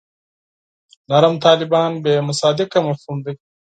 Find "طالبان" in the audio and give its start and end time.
1.45-1.91